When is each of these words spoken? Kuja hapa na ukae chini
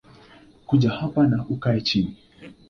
Kuja 0.65 0.89
hapa 0.91 1.27
na 1.27 1.45
ukae 1.49 1.81
chini 1.81 2.17